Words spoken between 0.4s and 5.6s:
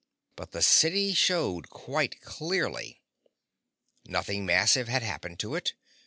the city showed quite clearly. Nothing massive had happened to